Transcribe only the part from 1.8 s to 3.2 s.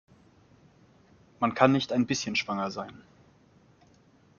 ein bisschen schwanger sein.